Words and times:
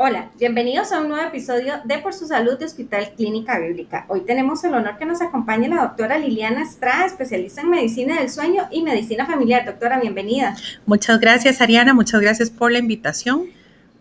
Hola, 0.00 0.30
bienvenidos 0.38 0.92
a 0.92 1.00
un 1.00 1.08
nuevo 1.08 1.26
episodio 1.26 1.80
de 1.82 1.98
Por 1.98 2.14
su 2.14 2.28
Salud 2.28 2.56
de 2.56 2.66
Hospital 2.66 3.14
Clínica 3.16 3.58
Bíblica. 3.58 4.04
Hoy 4.06 4.20
tenemos 4.20 4.62
el 4.62 4.72
honor 4.74 4.96
que 4.96 5.04
nos 5.04 5.20
acompañe 5.20 5.68
la 5.68 5.82
doctora 5.82 6.18
Liliana 6.18 6.62
Estrada, 6.62 7.04
especialista 7.04 7.62
en 7.62 7.70
medicina 7.70 8.20
del 8.20 8.30
sueño 8.30 8.68
y 8.70 8.82
medicina 8.82 9.26
familiar. 9.26 9.66
Doctora, 9.66 9.98
bienvenida. 9.98 10.54
Muchas 10.86 11.18
gracias, 11.18 11.60
Ariana. 11.60 11.94
Muchas 11.94 12.20
gracias 12.20 12.48
por 12.48 12.70
la 12.70 12.78
invitación. 12.78 13.46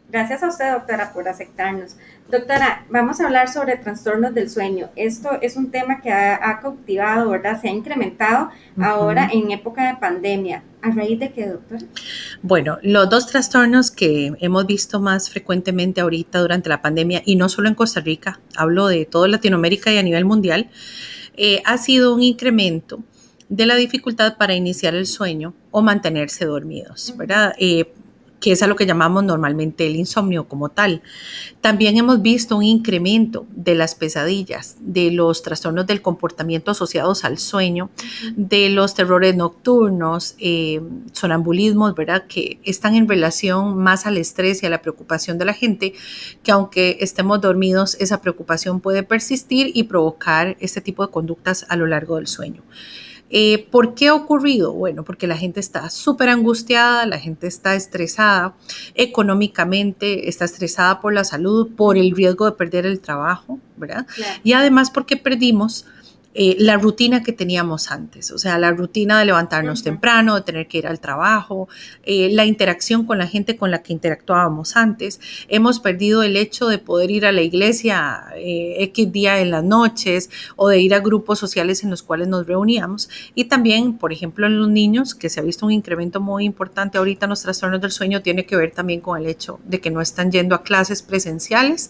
Gracias 0.10 0.42
a 0.42 0.48
usted, 0.48 0.72
doctora, 0.72 1.12
por 1.12 1.28
aceptarnos. 1.28 1.98
Doctora, 2.32 2.86
vamos 2.90 3.20
a 3.20 3.26
hablar 3.26 3.52
sobre 3.52 3.76
trastornos 3.76 4.34
del 4.34 4.50
sueño. 4.50 4.90
Esto 4.96 5.38
es 5.42 5.58
un 5.58 5.70
tema 5.70 6.00
que 6.00 6.12
ha, 6.12 6.60
cautivado, 6.62 7.30
¿verdad? 7.30 7.60
Se 7.62 7.68
ha 7.68 7.72
incrementado 7.72 8.50
ahora 8.82 9.30
en 9.34 9.52
época 9.52 9.86
de 9.86 9.98
pandemia. 9.98 10.64
¿A 10.82 10.92
raíz 10.92 11.20
de 11.20 11.34
qué, 11.34 11.48
doctora? 11.48 11.82
Bueno, 12.42 12.78
los 12.84 13.10
dos 13.10 13.28
trastornos 13.28 13.92
que 13.92 14.32
hemos 14.40 14.66
visto 14.66 15.02
más 15.02 15.30
frecuentemente 15.30 16.00
ahorita 16.00 16.40
durante 16.40 16.70
la 16.70 16.82
pandemia, 16.82 17.22
y 17.26 17.36
no 17.36 17.50
solo 17.50 17.68
en 17.68 17.76
Costa 17.76 18.00
Rica, 18.00 18.40
hablo 18.56 18.88
de 18.88 19.06
toda 19.06 19.28
Latinoamérica 19.28 19.92
y 19.92 19.98
a 19.98 20.04
nivel 20.04 20.24
mundial, 20.24 20.70
eh, 21.36 21.62
ha 21.66 21.78
sido 21.78 22.16
un 22.16 22.22
incremento 22.22 23.04
de 23.50 23.66
la 23.66 23.76
dificultad 23.76 24.38
para 24.38 24.54
iniciar 24.54 24.96
el 24.96 25.06
sueño 25.06 25.54
o 25.72 25.82
mantenerse 25.82 26.46
dormidos, 26.46 27.14
¿verdad? 27.18 27.54
Eh, 27.60 27.94
que 28.40 28.52
es 28.52 28.62
a 28.62 28.68
lo 28.68 28.76
que 28.76 28.86
llamamos 28.86 29.24
normalmente 29.24 29.88
el 29.88 29.96
insomnio 29.96 30.48
como 30.48 30.70
tal. 30.70 31.02
También 31.62 31.98
hemos 31.98 32.22
visto 32.22 32.58
un 32.58 32.64
incremento 32.64 33.46
de 33.52 33.76
las 33.76 33.96
pesadillas, 33.96 34.78
de 34.80 35.12
los 35.12 35.42
trastornos 35.42 35.88
del 35.88 36.02
comportamiento 36.02 36.72
asociados 36.72 37.24
al 37.26 37.38
sueño, 37.38 37.90
de 38.36 38.70
los 38.70 38.94
terrores 38.94 39.36
nocturnos, 39.36 40.36
eh, 40.40 40.82
sonambulismos, 41.14 41.96
¿verdad? 41.96 42.26
Que 42.28 42.60
están 42.64 42.96
en 42.96 43.08
relación 43.08 43.78
más 43.78 44.06
al 44.06 44.18
estrés 44.18 44.62
y 44.62 44.66
a 44.66 44.70
la 44.70 44.82
preocupación 44.82 45.38
de 45.38 45.46
la 45.46 45.54
gente, 45.54 45.94
que 46.44 46.52
aunque 46.52 46.98
estemos 47.00 47.42
dormidos, 47.42 47.98
esa 48.00 48.22
preocupación 48.22 48.82
puede 48.82 49.04
persistir 49.04 49.72
y 49.74 49.84
provocar 49.84 50.58
este 50.60 50.82
tipo 50.82 51.06
de 51.06 51.12
conductas 51.12 51.66
a 51.70 51.76
lo 51.76 51.88
largo 51.88 52.18
del 52.18 52.28
sueño. 52.28 52.64
Eh, 53.30 53.68
¿Por 53.72 53.94
qué 53.94 54.08
ha 54.08 54.14
ocurrido? 54.14 54.74
Bueno, 54.74 55.04
porque 55.04 55.28
la 55.28 55.38
gente 55.38 55.60
está 55.60 55.90
súper 55.90 56.30
angustiada, 56.30 57.06
la 57.06 57.20
gente 57.20 57.48
está 57.48 57.76
estresada 57.76 58.56
económicamente, 58.96 60.30
está 60.30 60.46
estresada 60.46 61.02
por 61.02 61.14
la 61.14 61.24
salud, 61.24 61.70
por 61.76 61.98
el 61.98 62.12
riesgo 62.12 62.46
de 62.46 62.54
perder 62.54 62.86
el 62.86 63.00
trabajo, 63.00 63.60
¿verdad? 63.76 64.08
Y 64.44 64.54
además 64.54 64.92
porque 64.92 65.18
perdimos 65.18 65.86
eh, 66.40 66.56
la 66.60 66.78
rutina 66.78 67.24
que 67.24 67.34
teníamos 67.34 67.90
antes, 67.90 68.30
o 68.30 68.38
sea, 68.38 68.60
la 68.60 68.70
rutina 68.70 69.18
de 69.18 69.26
levantarnos 69.26 69.82
temprano, 69.82 70.36
de 70.36 70.42
tener 70.42 70.68
que 70.68 70.78
ir 70.78 70.86
al 70.86 71.00
trabajo, 71.00 71.68
eh, 72.04 72.30
la 72.32 72.46
interacción 72.46 73.08
con 73.08 73.18
la 73.18 73.26
gente 73.26 73.58
con 73.58 73.72
la 73.72 73.82
que 73.82 73.92
interactuábamos 73.92 74.76
antes. 74.76 75.20
Hemos 75.48 75.80
perdido 75.80 76.22
el 76.22 76.38
hecho 76.38 76.68
de 76.68 76.78
poder 76.78 77.10
ir 77.10 77.26
a 77.26 77.32
la 77.32 77.42
iglesia 77.42 78.24
eh, 78.36 78.76
X 78.84 79.12
día 79.12 79.40
en 79.40 79.50
las 79.50 79.64
noches 79.64 80.30
o 80.56 80.70
de 80.70 80.80
ir 80.80 80.94
a 80.94 81.00
grupos 81.00 81.40
sociales 81.40 81.84
en 81.84 81.90
los 81.90 82.04
cuales 82.04 82.28
nos 82.28 82.46
reuníamos. 82.46 83.10
Y 83.34 83.46
también, 83.46 83.98
por 83.98 84.14
ejemplo, 84.14 84.46
en 84.46 84.60
los 84.60 84.70
niños, 84.70 85.16
que 85.16 85.30
se 85.30 85.40
ha 85.40 85.44
visto 85.44 85.66
un 85.66 85.72
incremento 85.72 86.22
muy 86.22 86.46
importante 86.46 87.00
ahorita 87.00 87.26
en 87.26 87.32
los 87.32 87.42
trastornos 87.42 87.82
del 87.82 87.90
sueño, 87.90 88.22
tiene 88.22 88.46
que 88.46 88.56
ver 88.56 88.74
también 88.74 89.02
con 89.02 89.20
el 89.20 89.26
hecho 89.26 89.60
de 89.66 89.82
que 89.82 89.90
no 89.90 90.02
están 90.02 90.32
yendo 90.32 90.54
a 90.54 90.62
clases 90.62 91.02
presenciales. 91.02 91.90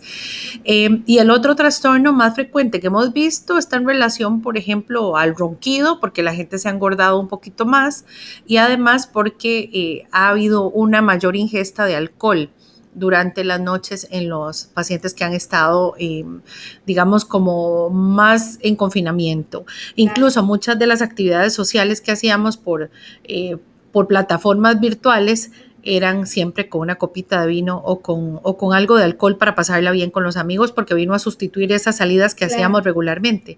y 0.64 1.18
el 1.18 1.32
otro 1.32 1.54
trastorno 1.58 2.14
más 2.14 2.34
frecuente 2.34 2.80
que 2.80 2.88
hemos 2.88 3.12
visto 3.12 3.58
está 3.58 3.76
en 3.76 3.86
relación 3.86 4.37
por 4.42 4.58
ejemplo, 4.58 5.18
al 5.18 5.36
ronquido, 5.36 6.00
porque 6.00 6.24
la 6.24 6.34
gente 6.34 6.60
se 6.60 6.70
ha 6.70 6.72
engordado 6.72 7.20
un 7.20 7.28
poquito 7.28 7.66
más 7.66 8.06
y 8.46 8.58
además 8.58 9.08
porque 9.08 9.70
eh, 9.74 10.08
ha 10.12 10.30
habido 10.30 10.70
una 10.70 11.02
mayor 11.02 11.36
ingesta 11.36 11.86
de 11.86 11.96
alcohol 11.96 12.50
durante 12.98 13.44
las 13.44 13.62
noches 13.62 14.08
en 14.10 14.28
los 14.28 14.66
pacientes 14.66 15.14
que 15.14 15.24
han 15.24 15.34
estado, 15.34 15.94
eh, 16.00 16.26
digamos, 16.86 17.26
como 17.26 17.90
más 17.90 18.58
en 18.62 18.76
confinamiento. 18.76 19.66
Incluso 19.96 20.44
muchas 20.44 20.80
de 20.80 20.88
las 20.88 21.02
actividades 21.02 21.54
sociales 21.54 22.02
que 22.02 22.12
hacíamos 22.12 22.58
por, 22.58 22.90
eh, 23.24 23.58
por 23.92 24.08
plataformas 24.08 24.80
virtuales 24.80 25.52
eran 25.96 26.28
siempre 26.28 26.68
con 26.68 26.82
una 26.82 26.96
copita 26.96 27.42
de 27.42 27.48
vino 27.48 27.82
o 27.84 28.02
con, 28.02 28.40
o 28.44 28.58
con 28.58 28.74
algo 28.74 28.98
de 28.98 29.06
alcohol 29.06 29.38
para 29.38 29.56
pasarla 29.56 29.92
bien 29.92 30.12
con 30.12 30.24
los 30.24 30.36
amigos, 30.36 30.72
porque 30.72 30.94
vino 30.94 31.14
a 31.14 31.20
sustituir 31.20 31.72
esas 31.72 31.98
salidas 31.98 32.36
que 32.36 32.46
hacíamos 32.46 32.84
regularmente. 32.84 33.58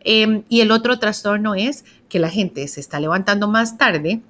Em, 0.00 0.44
y 0.48 0.60
el 0.60 0.70
otro 0.70 0.98
trastorno 0.98 1.54
es 1.54 1.84
que 2.08 2.18
la 2.18 2.30
gente 2.30 2.66
se 2.68 2.80
está 2.80 3.00
levantando 3.00 3.48
más 3.48 3.76
tarde 3.76 4.22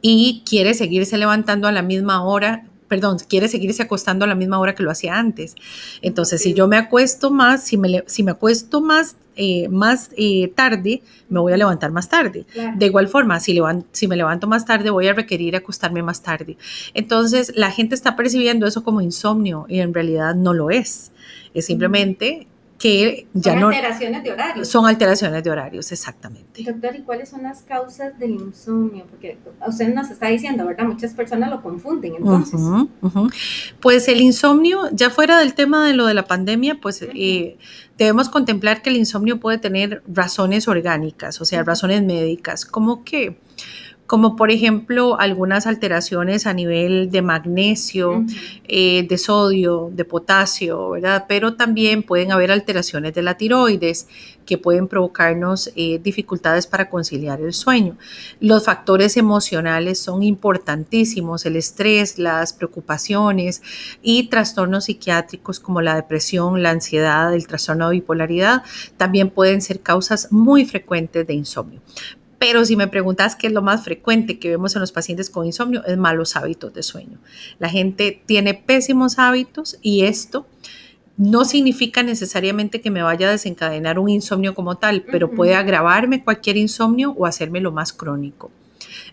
y 0.00 0.42
quiere 0.48 0.74
seguirse 0.74 1.18
levantando 1.18 1.66
a 1.66 1.72
la 1.72 1.82
misma 1.82 2.22
hora 2.24 2.64
perdón, 2.92 3.16
quiere 3.26 3.48
seguirse 3.48 3.82
acostando 3.82 4.26
a 4.26 4.28
la 4.28 4.34
misma 4.34 4.58
hora 4.60 4.74
que 4.74 4.82
lo 4.82 4.90
hacía 4.90 5.18
antes. 5.18 5.54
Entonces, 6.02 6.42
si 6.42 6.52
yo 6.52 6.68
me 6.68 6.76
acuesto 6.76 7.30
más, 7.30 7.64
si 7.64 7.78
me, 7.78 8.04
si 8.06 8.22
me 8.22 8.32
acuesto 8.32 8.82
más, 8.82 9.16
eh, 9.34 9.66
más 9.70 10.10
eh, 10.18 10.52
tarde, 10.54 11.02
me 11.30 11.40
voy 11.40 11.54
a 11.54 11.56
levantar 11.56 11.90
más 11.90 12.10
tarde. 12.10 12.44
De 12.76 12.84
igual 12.84 13.08
forma, 13.08 13.40
si, 13.40 13.58
si 13.92 14.08
me 14.08 14.16
levanto 14.16 14.46
más 14.46 14.66
tarde, 14.66 14.90
voy 14.90 15.08
a 15.08 15.14
requerir 15.14 15.56
acostarme 15.56 16.02
más 16.02 16.22
tarde. 16.22 16.58
Entonces, 16.92 17.54
la 17.56 17.70
gente 17.70 17.94
está 17.94 18.14
percibiendo 18.14 18.66
eso 18.66 18.84
como 18.84 19.00
insomnio 19.00 19.64
y 19.70 19.80
en 19.80 19.94
realidad 19.94 20.34
no 20.34 20.52
lo 20.52 20.68
es. 20.68 21.12
Es 21.54 21.64
simplemente 21.64 22.46
que 22.82 23.28
ya 23.32 23.52
son 23.52 23.72
alteraciones 23.72 24.24
de 24.24 24.32
horarios. 24.32 24.68
Son 24.68 24.86
alteraciones 24.86 25.44
de 25.44 25.50
horarios, 25.52 25.92
exactamente. 25.92 26.64
Doctor, 26.64 26.96
¿y 26.96 27.02
cuáles 27.02 27.28
son 27.28 27.44
las 27.44 27.62
causas 27.62 28.18
del 28.18 28.32
insomnio? 28.32 29.06
Porque 29.08 29.38
usted 29.64 29.94
nos 29.94 30.10
está 30.10 30.26
diciendo, 30.26 30.66
¿verdad? 30.66 30.86
Muchas 30.86 31.14
personas 31.14 31.48
lo 31.48 31.62
confunden, 31.62 32.16
entonces. 32.16 32.60
Pues 33.78 34.08
el 34.08 34.20
insomnio, 34.20 34.88
ya 34.90 35.10
fuera 35.10 35.38
del 35.38 35.54
tema 35.54 35.86
de 35.86 35.92
lo 35.92 36.06
de 36.06 36.14
la 36.14 36.24
pandemia, 36.24 36.80
pues 36.82 37.02
eh, 37.02 37.56
debemos 37.98 38.28
contemplar 38.28 38.82
que 38.82 38.90
el 38.90 38.96
insomnio 38.96 39.38
puede 39.38 39.58
tener 39.58 40.02
razones 40.08 40.66
orgánicas, 40.66 41.40
o 41.40 41.44
sea, 41.44 41.62
razones 41.62 42.02
médicas, 42.02 42.64
como 42.64 43.04
que 43.04 43.38
como 44.06 44.36
por 44.36 44.50
ejemplo 44.50 45.18
algunas 45.18 45.66
alteraciones 45.66 46.46
a 46.46 46.52
nivel 46.52 47.10
de 47.10 47.22
magnesio, 47.22 48.24
eh, 48.68 49.06
de 49.08 49.18
sodio, 49.18 49.90
de 49.92 50.04
potasio, 50.04 50.90
¿verdad? 50.90 51.24
Pero 51.28 51.54
también 51.54 52.02
pueden 52.02 52.30
haber 52.30 52.52
alteraciones 52.52 53.14
de 53.14 53.22
la 53.22 53.36
tiroides 53.36 54.08
que 54.44 54.58
pueden 54.58 54.88
provocarnos 54.88 55.70
eh, 55.76 55.98
dificultades 56.02 56.66
para 56.66 56.90
conciliar 56.90 57.40
el 57.40 57.52
sueño. 57.52 57.96
Los 58.40 58.64
factores 58.64 59.16
emocionales 59.16 60.00
son 60.00 60.22
importantísimos, 60.22 61.46
el 61.46 61.56
estrés, 61.56 62.18
las 62.18 62.52
preocupaciones 62.52 63.62
y 64.02 64.28
trastornos 64.28 64.86
psiquiátricos 64.86 65.60
como 65.60 65.80
la 65.80 65.94
depresión, 65.94 66.62
la 66.62 66.70
ansiedad, 66.70 67.32
el 67.32 67.46
trastorno 67.46 67.88
de 67.88 67.96
bipolaridad 67.96 68.62
también 68.96 69.30
pueden 69.30 69.62
ser 69.62 69.80
causas 69.80 70.30
muy 70.32 70.64
frecuentes 70.64 71.26
de 71.26 71.34
insomnio. 71.34 71.80
Pero 72.42 72.64
si 72.64 72.74
me 72.74 72.88
preguntas 72.88 73.36
qué 73.36 73.46
es 73.46 73.52
lo 73.52 73.62
más 73.62 73.84
frecuente 73.84 74.40
que 74.40 74.48
vemos 74.48 74.74
en 74.74 74.80
los 74.80 74.90
pacientes 74.90 75.30
con 75.30 75.46
insomnio, 75.46 75.84
es 75.84 75.96
malos 75.96 76.34
hábitos 76.34 76.74
de 76.74 76.82
sueño. 76.82 77.20
La 77.60 77.68
gente 77.68 78.20
tiene 78.26 78.54
pésimos 78.54 79.20
hábitos 79.20 79.78
y 79.80 80.06
esto 80.06 80.44
no 81.16 81.44
significa 81.44 82.02
necesariamente 82.02 82.80
que 82.80 82.90
me 82.90 83.00
vaya 83.00 83.28
a 83.28 83.30
desencadenar 83.30 84.00
un 84.00 84.08
insomnio 84.08 84.56
como 84.56 84.76
tal, 84.76 85.02
pero 85.02 85.30
puede 85.30 85.54
agravarme 85.54 86.24
cualquier 86.24 86.56
insomnio 86.56 87.12
o 87.12 87.26
hacerme 87.26 87.60
lo 87.60 87.70
más 87.70 87.92
crónico. 87.92 88.50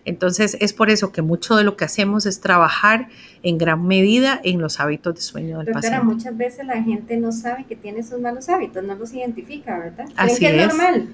Entonces 0.04 0.56
es 0.60 0.72
por 0.72 0.90
eso 0.90 1.12
que 1.12 1.22
mucho 1.22 1.56
de 1.56 1.64
lo 1.64 1.76
que 1.76 1.84
hacemos 1.84 2.26
es 2.26 2.40
trabajar 2.40 3.08
en 3.42 3.58
gran 3.58 3.86
medida 3.86 4.40
en 4.44 4.60
los 4.60 4.80
hábitos 4.80 5.14
de 5.14 5.20
sueño 5.20 5.58
del 5.58 5.72
paciente. 5.72 6.02
muchas 6.02 6.36
veces 6.36 6.66
la 6.66 6.82
gente 6.82 7.16
no 7.16 7.32
sabe 7.32 7.64
que 7.66 7.76
tiene 7.76 8.00
esos 8.00 8.20
malos 8.20 8.48
hábitos, 8.48 8.84
no 8.84 8.94
los 8.94 9.12
identifica, 9.12 9.78
¿verdad? 9.78 10.06
Así 10.16 10.44
es. 10.44 10.66
normal. 10.66 11.08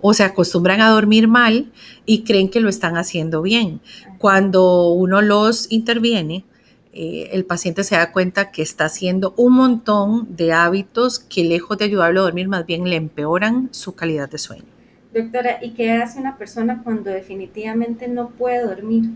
O 0.00 0.14
se 0.14 0.22
acostumbran 0.22 0.80
a 0.80 0.90
dormir 0.90 1.26
mal 1.26 1.72
y 2.06 2.22
creen 2.22 2.48
que 2.50 2.60
lo 2.60 2.68
están 2.68 2.96
haciendo 2.96 3.42
bien. 3.42 3.80
Cuando 4.18 4.90
uno 4.92 5.22
los 5.22 5.70
interviene, 5.72 6.44
eh, 6.92 7.30
el 7.32 7.44
paciente 7.44 7.84
se 7.84 7.96
da 7.96 8.12
cuenta 8.12 8.50
que 8.50 8.62
está 8.62 8.86
haciendo 8.86 9.34
un 9.36 9.54
montón 9.54 10.36
de 10.36 10.52
hábitos 10.52 11.18
que 11.18 11.44
lejos 11.44 11.78
de 11.78 11.84
ayudarlo 11.84 12.20
a 12.20 12.24
dormir, 12.24 12.48
más 12.48 12.66
bien 12.66 12.88
le 12.88 12.96
empeoran 12.96 13.68
su 13.72 13.94
calidad 13.94 14.28
de 14.28 14.38
sueño. 14.38 14.77
Doctora, 15.22 15.58
¿y 15.62 15.70
qué 15.70 15.92
hace 15.92 16.18
una 16.18 16.36
persona 16.36 16.82
cuando 16.82 17.10
definitivamente 17.10 18.08
no 18.08 18.30
puede 18.30 18.64
dormir? 18.64 19.10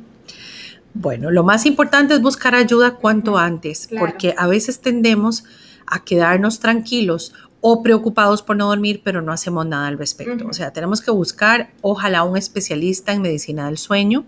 Bueno, 0.95 1.31
lo 1.31 1.43
más 1.43 1.65
importante 1.65 2.15
es 2.15 2.21
buscar 2.21 2.55
ayuda 2.55 2.97
cuanto 2.97 3.39
antes, 3.39 3.89
porque 3.99 4.35
a 4.37 4.47
veces 4.47 4.81
tendemos 4.81 5.45
a 5.87 6.05
quedarnos 6.05 6.61
tranquilos 6.61 7.33
o 7.61 7.83
preocupados 7.83 8.43
por 8.43 8.57
no 8.57 8.67
dormir, 8.67 9.01
pero 9.05 9.23
no 9.23 9.33
hacemos 9.33 9.65
nada 9.67 9.87
al 9.87 9.97
respecto. 9.97 10.47
O 10.49 10.53
sea, 10.53 10.73
tenemos 10.73 11.01
que 11.01 11.11
buscar, 11.11 11.71
ojalá, 11.81 12.25
un 12.25 12.37
especialista 12.37 13.13
en 13.13 13.23
medicina 13.23 13.67
del 13.67 13.79
sueño 13.79 14.27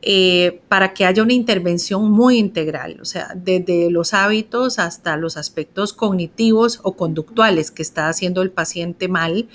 eh, 0.00 0.60
para 0.68 0.94
que 0.94 1.04
haya 1.04 1.24
una 1.24 1.32
intervención 1.32 2.08
muy 2.08 2.38
integral, 2.38 2.98
o 3.02 3.04
sea, 3.04 3.32
desde 3.34 3.90
los 3.90 4.14
hábitos 4.14 4.78
hasta 4.78 5.16
los 5.16 5.36
aspectos 5.36 5.92
cognitivos 5.92 6.78
o 6.84 6.96
conductuales 6.96 7.72
que 7.72 7.82
está 7.82 8.08
haciendo 8.08 8.42
el 8.42 8.52
paciente 8.52 9.08
mal, 9.08 9.48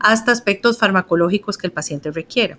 hasta 0.00 0.32
aspectos 0.32 0.78
farmacológicos 0.78 1.56
que 1.58 1.68
el 1.68 1.72
paciente 1.72 2.10
requiera. 2.10 2.58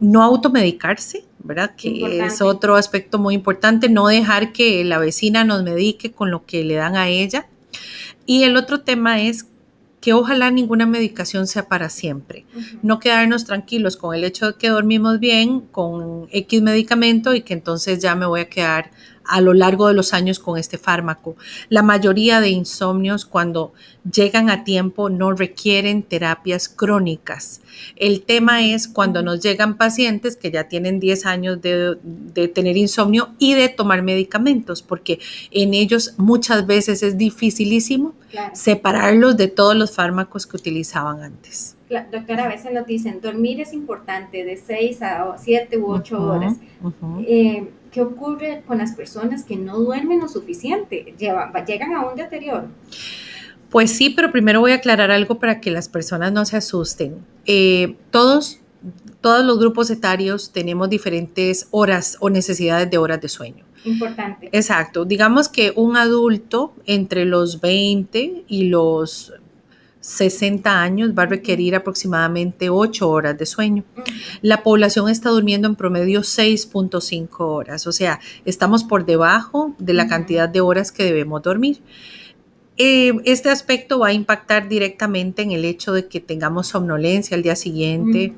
No 0.00 0.22
automedicarse, 0.22 1.26
¿verdad? 1.40 1.76
Que 1.76 2.24
es 2.24 2.40
otro 2.40 2.76
aspecto 2.76 3.18
muy 3.18 3.34
importante, 3.34 3.90
no 3.90 4.06
dejar 4.06 4.52
que 4.52 4.82
la 4.82 4.98
vecina 4.98 5.44
nos 5.44 5.62
medique 5.64 6.10
con 6.10 6.30
lo 6.30 6.46
que 6.46 6.64
le 6.64 6.74
dan 6.74 6.96
a 6.96 7.08
ella. 7.08 7.48
Y 8.24 8.44
el 8.44 8.56
otro 8.56 8.80
tema 8.80 9.20
es 9.20 9.44
que 10.02 10.12
ojalá 10.12 10.50
ninguna 10.50 10.84
medicación 10.84 11.46
sea 11.46 11.68
para 11.68 11.88
siempre. 11.88 12.44
No 12.82 12.98
quedarnos 12.98 13.44
tranquilos 13.44 13.96
con 13.96 14.16
el 14.16 14.24
hecho 14.24 14.48
de 14.48 14.58
que 14.58 14.68
dormimos 14.68 15.20
bien 15.20 15.60
con 15.60 16.26
X 16.32 16.60
medicamento 16.60 17.34
y 17.34 17.42
que 17.42 17.54
entonces 17.54 18.00
ya 18.00 18.16
me 18.16 18.26
voy 18.26 18.40
a 18.40 18.48
quedar 18.48 18.90
a 19.24 19.40
lo 19.40 19.54
largo 19.54 19.88
de 19.88 19.94
los 19.94 20.12
años 20.12 20.38
con 20.38 20.58
este 20.58 20.78
fármaco. 20.78 21.36
La 21.68 21.82
mayoría 21.82 22.40
de 22.40 22.50
insomnios 22.50 23.24
cuando 23.24 23.72
llegan 24.10 24.50
a 24.50 24.64
tiempo 24.64 25.10
no 25.10 25.32
requieren 25.32 26.02
terapias 26.02 26.68
crónicas. 26.68 27.60
El 27.96 28.22
tema 28.22 28.64
es 28.64 28.88
cuando 28.88 29.22
nos 29.22 29.40
llegan 29.40 29.76
pacientes 29.76 30.36
que 30.36 30.50
ya 30.50 30.68
tienen 30.68 31.00
10 31.00 31.26
años 31.26 31.60
de, 31.60 31.96
tener 32.54 32.76
insomnio 32.76 33.30
y 33.38 33.54
de 33.54 33.68
tomar 33.68 34.02
medicamentos, 34.02 34.82
porque 34.82 35.18
en 35.50 35.74
ellos 35.74 36.14
muchas 36.18 36.66
veces 36.66 37.02
es 37.02 37.16
dificilísimo 37.16 38.14
separarlos 38.54 39.36
de 39.36 39.48
todos 39.48 39.76
los 39.76 39.94
fármacos 39.94 40.46
que 40.46 40.56
utilizaban 40.56 41.22
antes. 41.22 41.76
doctora, 42.10 42.44
a 42.44 42.48
veces 42.48 42.72
nos 42.72 42.86
dicen, 42.86 43.20
dormir 43.20 43.60
es 43.60 43.72
importante 43.72 44.44
de 44.44 44.56
6 44.56 45.02
a 45.02 45.36
7 45.38 45.78
u 45.78 45.92
8 45.92 46.22
horas. 46.22 46.56
¿Qué 47.92 48.00
ocurre 48.00 48.64
con 48.66 48.78
las 48.78 48.92
personas 48.92 49.44
que 49.44 49.56
no 49.56 49.78
duermen 49.78 50.20
lo 50.20 50.28
suficiente? 50.28 51.14
llegan 51.18 51.94
a 51.94 52.06
un 52.08 52.16
deterioro. 52.16 52.68
Pues 53.70 53.90
sí, 53.92 54.10
pero 54.10 54.32
primero 54.32 54.60
voy 54.60 54.72
a 54.72 54.76
aclarar 54.76 55.10
algo 55.10 55.38
para 55.38 55.60
que 55.60 55.70
las 55.70 55.88
personas 55.88 56.32
no 56.32 56.44
se 56.44 56.56
asusten. 56.56 57.24
Eh, 57.46 57.96
todos, 58.10 58.60
todos 59.20 59.44
los 59.44 59.58
grupos 59.58 59.90
etarios 59.90 60.52
tenemos 60.52 60.90
diferentes 60.90 61.68
horas 61.70 62.16
o 62.20 62.28
necesidades 62.28 62.90
de 62.90 62.98
horas 62.98 63.20
de 63.20 63.28
sueño. 63.28 63.64
Importante. 63.84 64.48
Exacto. 64.52 65.04
Digamos 65.04 65.48
que 65.48 65.72
un 65.74 65.96
adulto 65.96 66.74
entre 66.86 67.24
los 67.24 67.60
20 67.60 68.44
y 68.46 68.64
los 68.64 69.32
60 70.02 70.82
años 70.82 71.12
va 71.16 71.22
a 71.22 71.26
requerir 71.26 71.74
aproximadamente 71.76 72.68
8 72.68 73.08
horas 73.08 73.38
de 73.38 73.46
sueño. 73.46 73.84
La 74.42 74.62
población 74.62 75.08
está 75.08 75.30
durmiendo 75.30 75.68
en 75.68 75.76
promedio 75.76 76.20
6.5 76.20 77.28
horas, 77.38 77.86
o 77.86 77.92
sea, 77.92 78.20
estamos 78.44 78.84
por 78.84 79.06
debajo 79.06 79.74
de 79.78 79.94
la 79.94 80.08
cantidad 80.08 80.48
de 80.48 80.60
horas 80.60 80.92
que 80.92 81.04
debemos 81.04 81.42
dormir. 81.42 81.80
Eh, 82.78 83.12
este 83.26 83.50
aspecto 83.50 84.00
va 84.00 84.08
a 84.08 84.12
impactar 84.12 84.68
directamente 84.68 85.42
en 85.42 85.52
el 85.52 85.64
hecho 85.64 85.92
de 85.92 86.08
que 86.08 86.20
tengamos 86.20 86.68
somnolencia 86.68 87.36
al 87.36 87.42
día 87.42 87.54
siguiente, 87.54 88.34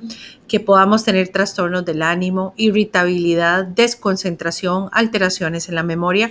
que 0.49 0.61
podamos 0.61 1.05
tener 1.05 1.29
trastornos 1.29 1.85
del 1.85 2.03
ánimo, 2.03 2.53
irritabilidad, 2.57 3.65
desconcentración, 3.65 4.91
alteraciones 4.93 5.69
en 5.69 5.77
la 5.77 5.83
memoria, 5.83 6.31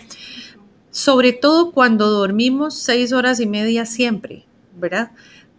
sobre 0.91 1.33
todo 1.33 1.71
cuando 1.71 2.11
dormimos 2.11 2.75
6 2.75 3.13
horas 3.13 3.39
y 3.39 3.47
media 3.47 3.87
siempre 3.87 4.45
¿verdad? 4.75 5.11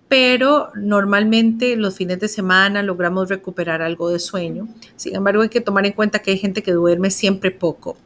Pero 0.08 0.69
normalmente 0.75 1.76
los 1.76 1.96
fines 1.96 2.20
de 2.20 2.28
semana 2.28 2.82
logramos 2.82 3.28
recuperar 3.28 3.82
algo 3.82 4.11
de 4.11 4.19
sueño. 4.19 4.69
Sin 4.96 5.16
embargo, 5.16 5.43
hay 5.43 5.49
que 5.49 5.61
tomar 5.61 5.87
en 5.87 5.93
cuenta 5.93 6.20
que 6.20 6.32
hay 6.32 6.38
gente 6.38 6.62
que 6.62 6.72
duerme 6.72 7.11
siempre 7.11 7.50
poco. 7.50 7.96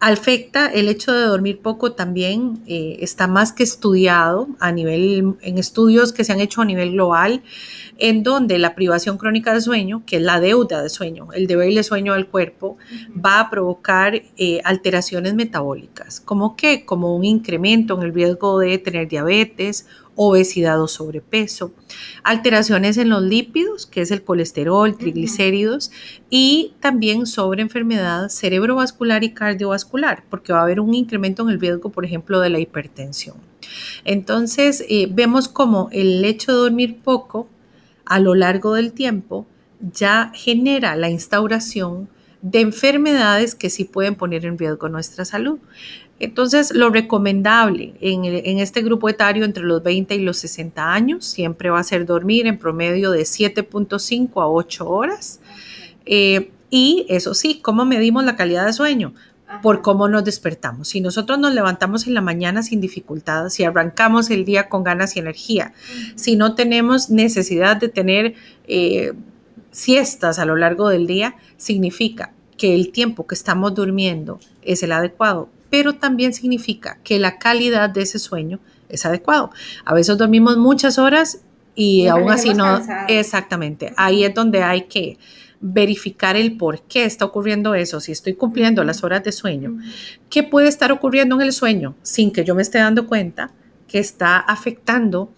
Afecta 0.00 0.66
el 0.66 0.88
hecho 0.88 1.12
de 1.12 1.22
dormir 1.22 1.60
poco 1.60 1.92
también 1.92 2.60
eh, 2.66 2.98
está 3.00 3.26
más 3.26 3.52
que 3.52 3.64
estudiado 3.64 4.48
a 4.60 4.70
nivel 4.70 5.36
en 5.40 5.58
estudios 5.58 6.12
que 6.12 6.22
se 6.22 6.32
han 6.32 6.40
hecho 6.40 6.62
a 6.62 6.64
nivel 6.64 6.92
global 6.92 7.42
en 7.98 8.22
donde 8.22 8.58
la 8.58 8.76
privación 8.76 9.18
crónica 9.18 9.52
de 9.52 9.60
sueño, 9.60 10.04
que 10.06 10.16
es 10.16 10.22
la 10.22 10.38
deuda 10.38 10.82
de 10.82 10.88
sueño, 10.88 11.32
el 11.32 11.48
deber 11.48 11.74
de 11.74 11.82
sueño 11.82 12.12
al 12.12 12.28
cuerpo, 12.28 12.78
va 13.14 13.40
a 13.40 13.50
provocar 13.50 14.22
eh, 14.36 14.60
alteraciones 14.62 15.34
metabólicas, 15.34 16.20
como 16.20 16.54
que 16.54 16.84
como 16.84 17.16
un 17.16 17.24
incremento 17.24 17.96
en 17.96 18.04
el 18.04 18.14
riesgo 18.14 18.60
de 18.60 18.78
tener 18.78 19.08
diabetes, 19.08 19.86
obesidad 20.20 20.82
o 20.82 20.88
sobrepeso, 20.88 21.72
alteraciones 22.24 22.96
en 22.96 23.08
los 23.08 23.22
lípidos, 23.22 23.86
que 23.86 24.00
es 24.00 24.10
el 24.10 24.24
colesterol, 24.24 24.98
triglicéridos, 24.98 25.92
y 26.28 26.74
también 26.80 27.24
sobre 27.24 27.62
enfermedad 27.62 28.28
cerebrovascular 28.28 29.22
y 29.22 29.32
cardiovascular, 29.32 30.24
porque 30.28 30.52
va 30.52 30.58
a 30.58 30.62
haber 30.64 30.80
un 30.80 30.92
incremento 30.92 31.44
en 31.44 31.50
el 31.50 31.60
riesgo, 31.60 31.90
por 31.90 32.04
ejemplo, 32.04 32.40
de 32.40 32.50
la 32.50 32.58
hipertensión. 32.58 33.36
Entonces, 34.04 34.84
eh, 34.88 35.06
vemos 35.08 35.46
como 35.46 35.88
el 35.92 36.24
hecho 36.24 36.50
de 36.50 36.58
dormir 36.58 36.98
poco 37.00 37.48
a 38.04 38.18
lo 38.18 38.34
largo 38.34 38.74
del 38.74 38.92
tiempo 38.92 39.46
ya 39.80 40.32
genera 40.34 40.96
la 40.96 41.10
instauración 41.10 42.08
de 42.42 42.60
enfermedades 42.60 43.54
que 43.54 43.70
sí 43.70 43.84
pueden 43.84 44.16
poner 44.16 44.44
en 44.46 44.58
riesgo 44.58 44.88
nuestra 44.88 45.24
salud. 45.24 45.58
Entonces, 46.20 46.74
lo 46.74 46.90
recomendable 46.90 47.94
en, 48.00 48.58
este 48.58 48.82
grupo 48.82 49.08
etario 49.08 49.44
entre 49.44 49.62
los 49.62 49.82
20 49.82 50.16
y 50.16 50.20
los 50.20 50.38
60 50.38 50.92
años 50.92 51.24
siempre 51.24 51.70
va 51.70 51.78
a 51.78 51.84
ser 51.84 52.06
dormir 52.06 52.46
en 52.46 52.58
promedio 52.58 53.12
de 53.12 53.22
7.5 53.22 54.42
a 54.42 54.48
8 54.48 54.88
horas. 54.88 55.40
Eh, 56.06 56.50
y 56.70 57.06
eso 57.08 57.34
sí, 57.34 57.60
¿cómo 57.62 57.84
medimos 57.84 58.24
la 58.24 58.36
calidad 58.36 58.66
de 58.66 58.72
sueño? 58.72 59.14
por 59.62 59.82
cómo 59.82 60.08
nos 60.08 60.24
despertamos. 60.24 60.88
Si 60.88 61.00
nosotros 61.00 61.38
nos 61.38 61.54
levantamos 61.54 62.06
en 62.06 62.14
la 62.14 62.20
mañana 62.20 62.62
sin 62.62 62.80
dificultad, 62.80 63.48
si 63.48 63.64
arrancamos 63.64 64.30
el 64.30 64.44
día 64.44 64.68
con 64.68 64.84
ganas 64.84 65.16
y 65.16 65.20
energía, 65.20 65.72
si 66.16 66.36
no 66.36 66.54
tenemos 66.54 67.10
necesidad 67.10 67.78
de 67.78 67.88
tener 67.88 68.34
eh, 68.66 69.14
siestas 69.70 70.38
a 70.38 70.44
lo 70.44 70.56
largo 70.56 70.88
del 70.88 71.06
día, 71.06 71.36
significa 71.56 72.32
que 72.56 72.74
el 72.74 72.90
tiempo 72.92 73.26
que 73.26 73.34
estamos 73.34 73.74
durmiendo 73.74 74.38
es 74.62 74.82
el 74.82 74.92
adecuado, 74.92 75.48
pero 75.70 75.94
también 75.94 76.32
significa 76.32 76.98
que 77.04 77.18
la 77.18 77.38
calidad 77.38 77.90
de 77.90 78.02
ese 78.02 78.18
sueño 78.18 78.60
es 78.88 79.04
adecuado. 79.04 79.50
A 79.84 79.94
veces 79.94 80.16
dormimos 80.18 80.56
muchas 80.56 80.98
horas 80.98 81.42
y, 81.74 82.06
aún 82.06 82.30
así 82.30 82.54
no... 82.54 82.80
Exactamente, 83.08 83.92
ahí 83.96 84.24
es 84.24 84.34
donde 84.34 84.62
hay 84.62 84.82
que 84.82 85.18
verificar 85.60 86.36
el 86.36 86.56
por 86.56 86.82
qué 86.82 87.04
está 87.04 87.24
ocurriendo 87.24 87.74
eso, 87.74 88.00
si 88.00 88.12
estoy 88.12 88.34
cumpliendo 88.34 88.84
las 88.84 89.02
horas 89.02 89.24
de 89.24 89.32
sueño, 89.32 89.78
qué 90.30 90.42
puede 90.42 90.68
estar 90.68 90.92
ocurriendo 90.92 91.34
en 91.36 91.42
el 91.42 91.52
sueño 91.52 91.96
sin 92.02 92.32
que 92.32 92.44
yo 92.44 92.54
me 92.54 92.62
esté 92.62 92.78
dando 92.78 93.06
cuenta 93.06 93.50
que 93.88 93.98
está 93.98 94.38
afectando 94.38 95.32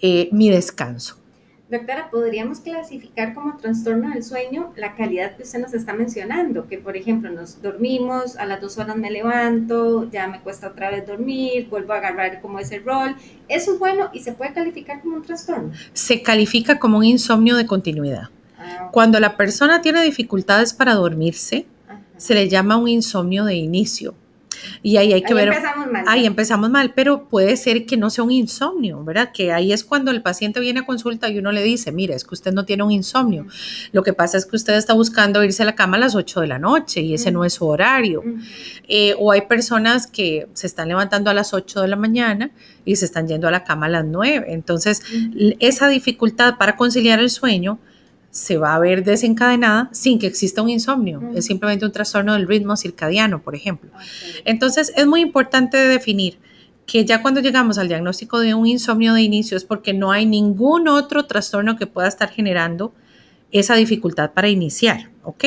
eh, 0.00 0.28
mi 0.32 0.50
descanso. 0.50 1.23
Doctora, 1.70 2.10
¿podríamos 2.10 2.60
clasificar 2.60 3.32
como 3.32 3.56
trastorno 3.56 4.10
del 4.10 4.22
sueño 4.22 4.74
la 4.76 4.94
calidad 4.94 5.34
que 5.34 5.44
usted 5.44 5.60
nos 5.60 5.72
está 5.72 5.94
mencionando? 5.94 6.68
Que, 6.68 6.76
por 6.76 6.94
ejemplo, 6.94 7.30
nos 7.30 7.62
dormimos, 7.62 8.36
a 8.36 8.44
las 8.44 8.60
dos 8.60 8.76
horas 8.76 8.96
me 8.96 9.10
levanto, 9.10 10.10
ya 10.10 10.26
me 10.26 10.40
cuesta 10.40 10.68
otra 10.68 10.90
vez 10.90 11.06
dormir, 11.06 11.68
vuelvo 11.70 11.94
a 11.94 11.96
agarrar 11.96 12.42
como 12.42 12.58
ese 12.58 12.80
rol. 12.80 13.16
¿Eso 13.48 13.72
es 13.72 13.78
bueno 13.78 14.10
y 14.12 14.20
se 14.20 14.32
puede 14.32 14.52
calificar 14.52 15.00
como 15.00 15.16
un 15.16 15.22
trastorno? 15.22 15.72
Se 15.94 16.20
califica 16.20 16.78
como 16.78 16.98
un 16.98 17.04
insomnio 17.04 17.56
de 17.56 17.64
continuidad. 17.64 18.28
Cuando 18.92 19.18
la 19.18 19.38
persona 19.38 19.80
tiene 19.80 20.02
dificultades 20.02 20.74
para 20.74 20.94
dormirse, 20.94 21.66
se 22.18 22.34
le 22.34 22.48
llama 22.50 22.76
un 22.76 22.88
insomnio 22.88 23.44
de 23.46 23.54
inicio. 23.54 24.14
Y 24.82 24.96
ahí 24.96 25.12
hay 25.12 25.22
que 25.22 25.34
ver. 25.34 25.48
Empezamos 25.48 25.90
mal. 25.90 26.04
Ahí 26.06 26.26
empezamos 26.26 26.70
mal, 26.70 26.92
pero 26.94 27.28
puede 27.28 27.56
ser 27.56 27.86
que 27.86 27.96
no 27.96 28.10
sea 28.10 28.24
un 28.24 28.30
insomnio, 28.30 29.02
¿verdad? 29.04 29.30
Que 29.32 29.52
ahí 29.52 29.72
es 29.72 29.84
cuando 29.84 30.10
el 30.10 30.22
paciente 30.22 30.60
viene 30.60 30.80
a 30.80 30.86
consulta 30.86 31.28
y 31.28 31.38
uno 31.38 31.52
le 31.52 31.62
dice, 31.62 31.92
mire, 31.92 32.14
es 32.14 32.24
que 32.24 32.34
usted 32.34 32.52
no 32.52 32.64
tiene 32.64 32.82
un 32.82 32.90
insomnio. 32.90 33.46
Lo 33.92 34.02
que 34.02 34.12
pasa 34.12 34.38
es 34.38 34.46
que 34.46 34.56
usted 34.56 34.74
está 34.74 34.94
buscando 34.94 35.42
irse 35.44 35.62
a 35.62 35.66
la 35.66 35.74
cama 35.74 35.96
a 35.96 36.00
las 36.00 36.14
8 36.14 36.40
de 36.40 36.46
la 36.46 36.58
noche 36.58 37.00
y 37.00 37.14
ese 37.14 37.30
no 37.30 37.44
es 37.44 37.54
su 37.54 37.66
horario. 37.66 38.22
Eh, 38.88 39.14
o 39.18 39.32
hay 39.32 39.42
personas 39.42 40.06
que 40.06 40.48
se 40.52 40.66
están 40.66 40.88
levantando 40.88 41.30
a 41.30 41.34
las 41.34 41.54
8 41.54 41.82
de 41.82 41.88
la 41.88 41.96
mañana 41.96 42.50
y 42.84 42.96
se 42.96 43.04
están 43.04 43.28
yendo 43.28 43.48
a 43.48 43.50
la 43.50 43.64
cama 43.64 43.86
a 43.86 43.88
las 43.90 44.04
9. 44.04 44.46
Entonces, 44.48 45.02
esa 45.60 45.88
dificultad 45.88 46.56
para 46.58 46.76
conciliar 46.76 47.18
el 47.20 47.30
sueño 47.30 47.78
se 48.34 48.56
va 48.56 48.74
a 48.74 48.80
ver 48.80 49.04
desencadenada 49.04 49.88
sin 49.92 50.18
que 50.18 50.26
exista 50.26 50.60
un 50.60 50.68
insomnio. 50.68 51.22
Es 51.36 51.44
simplemente 51.46 51.86
un 51.86 51.92
trastorno 51.92 52.32
del 52.32 52.48
ritmo 52.48 52.76
circadiano, 52.76 53.40
por 53.40 53.54
ejemplo. 53.54 53.92
Entonces, 54.44 54.92
es 54.96 55.06
muy 55.06 55.20
importante 55.20 55.76
definir 55.76 56.38
que 56.84 57.04
ya 57.04 57.22
cuando 57.22 57.40
llegamos 57.40 57.78
al 57.78 57.86
diagnóstico 57.86 58.40
de 58.40 58.54
un 58.54 58.66
insomnio 58.66 59.14
de 59.14 59.22
inicio 59.22 59.56
es 59.56 59.64
porque 59.64 59.94
no 59.94 60.10
hay 60.10 60.26
ningún 60.26 60.88
otro 60.88 61.26
trastorno 61.26 61.76
que 61.76 61.86
pueda 61.86 62.08
estar 62.08 62.28
generando 62.28 62.92
esa 63.52 63.76
dificultad 63.76 64.32
para 64.32 64.48
iniciar, 64.48 65.10
¿ok? 65.22 65.44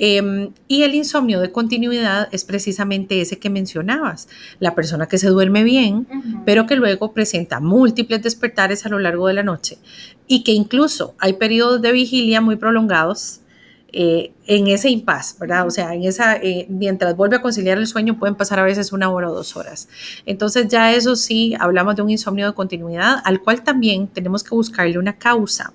Em, 0.00 0.52
y 0.68 0.84
el 0.84 0.94
insomnio 0.94 1.40
de 1.40 1.50
continuidad 1.50 2.28
es 2.30 2.44
precisamente 2.44 3.20
ese 3.20 3.40
que 3.40 3.50
mencionabas, 3.50 4.28
la 4.60 4.76
persona 4.76 5.06
que 5.06 5.18
se 5.18 5.28
duerme 5.28 5.64
bien, 5.64 6.06
pero 6.46 6.66
que 6.66 6.76
luego 6.76 7.12
presenta 7.12 7.58
múltiples 7.58 8.22
despertares 8.22 8.86
a 8.86 8.88
lo 8.88 9.00
largo 9.00 9.26
de 9.26 9.34
la 9.34 9.42
noche 9.42 9.78
y 10.28 10.44
que 10.44 10.52
incluso 10.52 11.16
hay 11.18 11.32
periodos 11.32 11.82
de 11.82 11.90
vigilia 11.90 12.40
muy 12.40 12.54
prolongados 12.54 13.40
eh, 13.90 14.32
en 14.46 14.66
ese 14.66 14.90
impasse, 14.90 15.36
¿verdad? 15.40 15.66
O 15.66 15.70
sea, 15.70 15.94
en 15.94 16.04
esa, 16.04 16.36
eh, 16.36 16.66
mientras 16.68 17.16
vuelve 17.16 17.36
a 17.36 17.42
conciliar 17.42 17.78
el 17.78 17.86
sueño 17.86 18.18
pueden 18.18 18.36
pasar 18.36 18.58
a 18.58 18.62
veces 18.62 18.92
una 18.92 19.10
hora 19.10 19.30
o 19.30 19.34
dos 19.34 19.56
horas. 19.56 19.88
Entonces 20.26 20.68
ya 20.68 20.92
eso 20.92 21.16
sí, 21.16 21.54
hablamos 21.58 21.96
de 21.96 22.02
un 22.02 22.10
insomnio 22.10 22.46
de 22.46 22.52
continuidad, 22.52 23.22
al 23.24 23.40
cual 23.40 23.64
también 23.64 24.06
tenemos 24.06 24.44
que 24.44 24.50
buscarle 24.50 24.98
una 24.98 25.16
causa. 25.16 25.72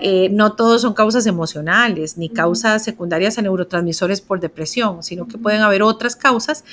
Eh, 0.00 0.28
no 0.30 0.52
todos 0.54 0.82
son 0.82 0.94
causas 0.94 1.26
emocionales 1.26 2.16
ni 2.16 2.28
causas 2.28 2.82
secundarias 2.82 3.38
a 3.38 3.42
neurotransmisores 3.42 4.20
por 4.20 4.40
depresión, 4.40 5.02
sino 5.02 5.28
que 5.28 5.38
pueden 5.38 5.60
haber 5.60 5.82
otras 5.82 6.16
causas 6.16 6.64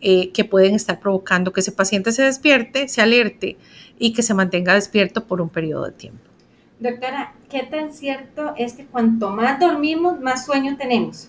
que 0.00 0.44
pueden 0.44 0.74
estar 0.74 1.00
provocando 1.00 1.50
que 1.54 1.60
ese 1.60 1.72
paciente 1.72 2.12
se 2.12 2.24
despierte, 2.24 2.88
se 2.88 3.00
alerte 3.00 3.56
y 3.98 4.12
que 4.12 4.22
se 4.22 4.34
mantenga 4.34 4.74
despierto 4.74 5.24
por 5.24 5.40
un 5.40 5.48
periodo 5.48 5.86
de 5.86 5.92
tiempo. 5.92 6.34
Doctora, 6.80 7.32
¿qué 7.48 7.62
tan 7.62 7.92
cierto 7.92 8.52
es 8.58 8.74
que 8.74 8.84
cuanto 8.84 9.30
más 9.30 9.60
dormimos, 9.60 10.20
más 10.20 10.44
sueño 10.44 10.76
tenemos? 10.76 11.28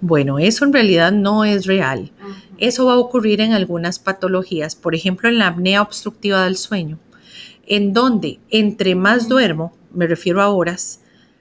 Bueno, 0.00 0.38
eso 0.38 0.64
en 0.64 0.72
realidad 0.72 1.12
no 1.12 1.44
es 1.44 1.66
real. 1.66 2.10
Eso 2.56 2.86
va 2.86 2.94
a 2.94 2.98
ocurrir 2.98 3.40
en 3.40 3.52
algunas 3.52 3.98
patologías, 3.98 4.74
por 4.74 4.94
ejemplo 4.94 5.28
en 5.28 5.38
la 5.38 5.48
apnea 5.48 5.82
obstructiva 5.82 6.44
del 6.44 6.56
sueño, 6.56 6.98
en 7.66 7.92
donde 7.92 8.40
entre 8.50 8.94
más 8.94 9.28
duermo, 9.28 9.72
me 9.92 10.06
refiero 10.06 10.42
a 10.42 10.48
horas, 10.48 11.00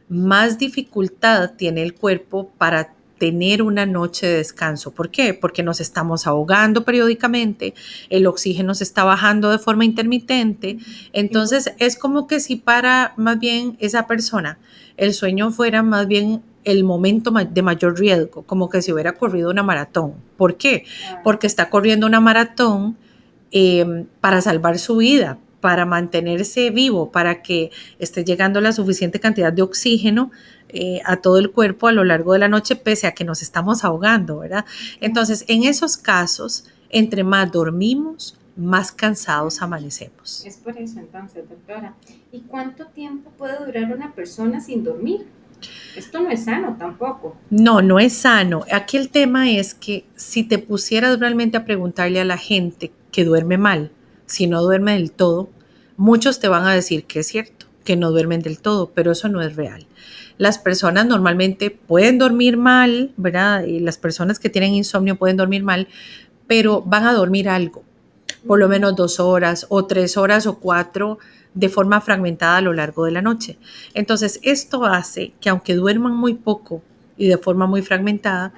más 0.09 0.57
dificultad 0.57 1.51
tiene 1.57 1.83
el 1.83 1.93
cuerpo 1.93 2.51
para 2.57 2.93
tener 3.17 3.61
una 3.61 3.85
noche 3.85 4.27
de 4.27 4.37
descanso. 4.37 4.91
¿Por 4.91 5.09
qué? 5.09 5.33
Porque 5.33 5.63
nos 5.63 5.81
estamos 5.81 6.27
ahogando 6.27 6.83
periódicamente, 6.83 7.73
el 8.09 8.27
oxígeno 8.27 8.75
se 8.75 8.83
está 8.83 9.03
bajando 9.03 9.49
de 9.49 9.59
forma 9.59 9.85
intermitente, 9.85 10.77
entonces 11.13 11.73
es 11.79 11.97
como 11.97 12.27
que 12.27 12.39
si 12.39 12.55
para 12.55 13.13
más 13.17 13.39
bien 13.39 13.75
esa 13.79 14.07
persona 14.07 14.59
el 14.97 15.13
sueño 15.13 15.51
fuera 15.51 15.83
más 15.83 16.07
bien 16.07 16.41
el 16.63 16.83
momento 16.83 17.31
de 17.31 17.61
mayor 17.61 17.97
riesgo, 17.97 18.43
como 18.43 18.69
que 18.69 18.81
si 18.81 18.91
hubiera 18.91 19.13
corrido 19.13 19.49
una 19.49 19.63
maratón. 19.63 20.15
¿Por 20.35 20.57
qué? 20.57 20.83
Porque 21.23 21.47
está 21.47 21.69
corriendo 21.69 22.05
una 22.05 22.19
maratón 22.19 22.97
em, 23.51 24.05
para 24.19 24.41
salvar 24.41 24.77
su 24.77 24.97
vida, 24.97 25.37
para 25.61 25.85
mantenerse 25.85 26.69
vivo, 26.69 27.11
para 27.11 27.41
que 27.41 27.71
esté 27.99 28.23
llegando 28.23 28.61
la 28.61 28.71
suficiente 28.71 29.19
cantidad 29.19 29.51
de 29.51 29.61
oxígeno 29.61 30.31
eh, 30.69 31.01
a 31.05 31.17
todo 31.17 31.39
el 31.39 31.51
cuerpo 31.51 31.87
a 31.87 31.91
lo 31.91 32.03
largo 32.03 32.33
de 32.33 32.39
la 32.39 32.47
noche, 32.47 32.75
pese 32.75 33.07
a 33.07 33.13
que 33.13 33.23
nos 33.23 33.41
estamos 33.41 33.83
ahogando, 33.83 34.39
¿verdad? 34.39 34.65
Entonces, 34.99 35.45
en 35.47 35.63
esos 35.63 35.97
casos, 35.97 36.65
entre 36.89 37.23
más 37.23 37.51
dormimos, 37.51 38.37
más 38.55 38.91
cansados 38.91 39.61
amanecemos. 39.61 40.43
Es 40.45 40.57
por 40.57 40.77
eso 40.77 40.99
entonces, 40.99 41.47
doctora. 41.47 41.93
¿Y 42.31 42.41
cuánto 42.41 42.87
tiempo 42.87 43.31
puede 43.37 43.63
durar 43.65 43.93
una 43.93 44.13
persona 44.13 44.59
sin 44.59 44.83
dormir? 44.83 45.27
Esto 45.95 46.21
no 46.21 46.29
es 46.29 46.45
sano 46.45 46.75
tampoco. 46.77 47.35
No, 47.49 47.81
no 47.81 47.99
es 47.99 48.13
sano. 48.13 48.63
Aquí 48.71 48.97
el 48.97 49.09
tema 49.09 49.49
es 49.49 49.73
que 49.73 50.05
si 50.15 50.43
te 50.43 50.59
pusieras 50.59 51.19
realmente 51.19 51.57
a 51.57 51.65
preguntarle 51.65 52.19
a 52.19 52.25
la 52.25 52.37
gente 52.37 52.91
que 53.11 53.25
duerme 53.25 53.57
mal, 53.57 53.91
si 54.27 54.47
no 54.47 54.61
duerme 54.61 54.93
del 54.93 55.11
todo, 55.11 55.49
muchos 55.97 56.39
te 56.39 56.47
van 56.47 56.65
a 56.65 56.73
decir 56.73 57.05
que 57.05 57.21
es 57.21 57.27
cierto, 57.27 57.65
que 57.83 57.95
no 57.95 58.11
duermen 58.11 58.41
del 58.41 58.59
todo, 58.59 58.91
pero 58.93 59.11
eso 59.11 59.27
no 59.27 59.41
es 59.41 59.55
real 59.55 59.87
las 60.37 60.59
personas 60.59 61.05
normalmente 61.05 61.71
pueden 61.71 62.17
dormir 62.17 62.57
mal, 62.57 63.11
¿verdad? 63.17 63.63
Y 63.63 63.79
las 63.79 63.97
personas 63.97 64.39
que 64.39 64.49
tienen 64.49 64.73
insomnio 64.73 65.15
pueden 65.15 65.37
dormir 65.37 65.63
mal, 65.63 65.87
pero 66.45 66.81
van 66.81 67.05
a 67.05 67.13
dormir 67.13 67.49
algo, 67.49 67.83
por 68.45 68.59
lo 68.59 68.67
menos 68.67 68.95
dos 68.95 69.19
horas 69.19 69.65
o 69.69 69.85
tres 69.85 70.15
horas 70.15 70.45
o 70.45 70.59
cuatro 70.59 71.17
de 71.53 71.69
forma 71.69 72.01
fragmentada 72.01 72.57
a 72.57 72.61
lo 72.61 72.73
largo 72.73 73.05
de 73.05 73.11
la 73.11 73.21
noche. 73.21 73.57
Entonces, 73.93 74.39
esto 74.43 74.85
hace 74.85 75.33
que 75.41 75.49
aunque 75.49 75.73
duerman 75.73 76.15
muy 76.15 76.35
poco 76.35 76.83
y 77.17 77.27
de 77.27 77.37
forma 77.37 77.65
muy 77.65 77.81
fragmentada, 77.81 78.53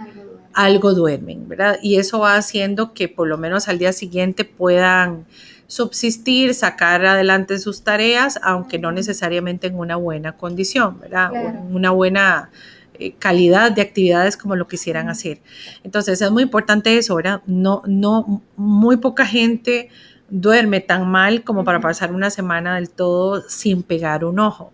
algo 0.53 0.93
duermen, 0.93 1.47
¿verdad? 1.47 1.79
Y 1.81 1.95
eso 1.95 2.19
va 2.19 2.35
haciendo 2.35 2.93
que 2.93 3.07
por 3.07 3.27
lo 3.27 3.37
menos 3.37 3.69
al 3.69 3.79
día 3.79 3.93
siguiente 3.93 4.43
puedan 4.43 5.25
subsistir, 5.69 6.55
sacar 6.55 7.05
adelante 7.05 7.59
sus 7.59 7.83
tareas, 7.83 8.39
aunque 8.41 8.79
no 8.79 8.91
necesariamente 8.91 9.67
en 9.67 9.77
una 9.77 9.97
buena 9.97 10.31
condición, 10.31 10.99
¿verdad? 10.99 11.31
una 11.69 11.91
buena 11.91 12.49
eh, 12.95 13.13
calidad 13.13 13.71
de 13.71 13.83
actividades 13.83 14.35
como 14.35 14.55
lo 14.55 14.67
quisieran 14.67 15.09
hacer. 15.09 15.41
Entonces 15.83 16.19
es 16.21 16.31
muy 16.31 16.41
importante 16.41 16.97
eso, 16.97 17.15
¿verdad? 17.15 17.43
No, 17.45 17.83
no, 17.85 18.41
muy 18.55 18.97
poca 18.97 19.27
gente 19.27 19.89
duerme 20.27 20.79
tan 20.79 21.07
mal 21.07 21.43
como 21.43 21.63
para 21.63 21.79
pasar 21.79 22.11
una 22.13 22.31
semana 22.31 22.75
del 22.75 22.89
todo 22.89 23.43
sin 23.47 23.83
pegar 23.83 24.25
un 24.25 24.39
ojo. 24.39 24.73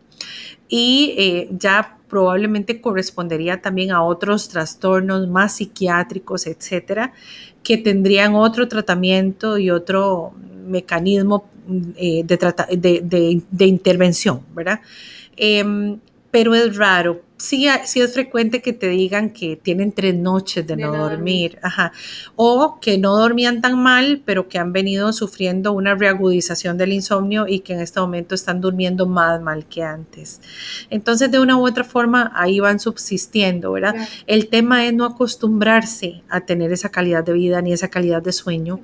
Y 0.70 1.14
eh, 1.18 1.50
ya 1.52 1.98
probablemente 2.16 2.80
correspondería 2.80 3.62
también 3.62 3.92
a 3.92 4.02
otros 4.02 4.48
trastornos 4.48 5.28
más 5.28 5.58
psiquiátricos, 5.58 6.48
etcétera, 6.48 7.12
que 7.62 7.78
tendrían 7.78 8.36
otro 8.36 8.70
tratamiento 8.70 9.58
y 9.58 9.70
otro 9.70 10.32
mecanismo 10.66 11.50
eh, 11.98 12.24
de, 12.26 13.66
intervención, 13.68 14.46
¿verdad? 14.56 14.80
Em, 15.36 16.00
pero 16.32 16.56
es 16.56 16.78
raro. 16.78 17.22
Sí, 17.38 17.68
sí, 17.84 18.00
es 18.00 18.14
frecuente 18.14 18.62
que 18.62 18.72
te 18.72 18.88
digan 18.88 19.32
que 19.32 19.58
tienen 19.58 19.92
tres 19.92 20.16
noches 20.16 20.66
de, 20.66 20.78
no, 20.78 20.96
dormir, 20.96 21.60
Ajá. 21.62 21.92
o 22.38 22.80
que 22.80 22.98
no 22.98 23.18
dormían 23.18 23.62
tan 23.62 23.78
mal, 23.78 24.22
pero 24.24 24.48
que 24.48 24.58
han 24.58 24.72
venido 24.72 25.12
sufriendo 25.12 25.74
una 25.74 25.96
reagudización 25.96 26.78
del 26.78 26.94
insomnio 26.94 27.46
y 27.46 27.60
que 27.60 27.74
en 27.74 27.82
este 27.82 28.00
momento 28.00 28.36
están 28.36 28.62
durmiendo 28.62 29.06
más 29.06 29.42
mal 29.42 29.66
que 29.66 29.84
antes. 29.84 30.40
Entonces, 30.90 31.30
de 31.30 31.40
una 31.40 31.58
u 31.58 31.68
otra 31.68 31.84
forma, 31.84 32.32
ahí 32.36 32.62
van 32.62 32.80
subsistiendo, 32.80 33.74
¿verdad? 33.74 33.96
El 34.28 34.48
tema 34.48 34.86
es 34.86 34.94
no 34.94 35.04
acostumbrarse 35.04 36.24
a 36.30 36.42
tener 36.42 36.72
esa 36.72 36.90
calidad 36.90 37.26
de 37.26 37.34
vida 37.34 37.62
ni 37.62 37.74
esa 37.74 37.90
calidad 37.90 38.22
de 38.22 38.32
sueño, 38.32 38.80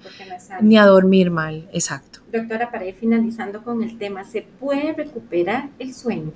ni 0.62 0.78
a 0.78 0.86
dormir 0.86 1.32
mal, 1.32 1.70
exacto. 1.72 2.21
Doctora, 2.32 2.72
para 2.72 2.86
ir 2.86 2.96
finalizando 2.96 3.64
con 3.64 3.84
el 3.84 3.98
tema, 3.98 4.24
¿se 4.24 4.44
puede 4.60 4.94
recuperar 4.94 5.70
el 5.80 5.94
sueño? 5.94 6.32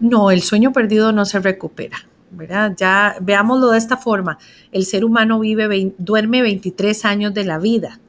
No, 0.00 0.30
el 0.30 0.42
sueño 0.42 0.72
perdido 0.72 1.12
no 1.12 1.24
se 1.24 1.38
recupera. 1.40 1.98
¿verdad? 2.30 2.74
Ya 2.76 3.16
veámoslo 3.20 3.70
de 3.70 3.78
esta 3.78 3.96
forma. 3.96 4.38
El 4.72 4.84
ser 4.84 5.04
humano 5.04 5.40
vive, 5.40 5.92
duerme 5.98 6.42
23 6.42 7.04
años 7.04 7.34
de 7.34 7.44
la 7.44 7.58
vida. 7.58 8.00